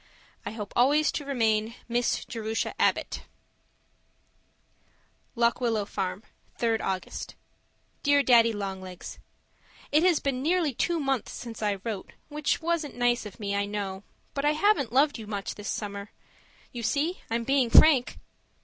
[0.47, 3.21] I hope always to remain, (Miss) Jerusha Abbott
[5.35, 6.23] LOCK WILLOW FARM,
[6.59, 7.35] 3rd August
[8.01, 9.19] Dear Daddy Long Legs,
[9.91, 13.67] It has been nearly two months since I wrote, which wasn't nice of me, I
[13.67, 14.01] know,
[14.33, 16.09] but I haven't loved you much this summer
[16.71, 18.17] you see I'm being frank!